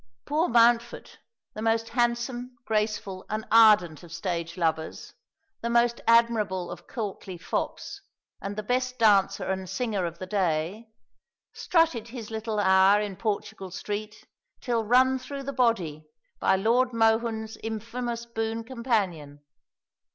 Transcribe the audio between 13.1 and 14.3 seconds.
Portugal Street